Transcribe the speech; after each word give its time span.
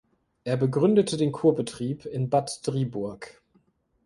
Er 0.45 0.57
begründete 0.57 1.15
den 1.15 1.31
Kurbetrieb 1.31 2.05
in 2.07 2.31
Bad 2.31 2.65
Driburg. 2.65 3.39